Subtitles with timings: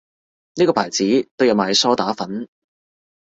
[0.55, 1.03] 呢個牌子
[1.37, 2.49] 都有賣梳打粉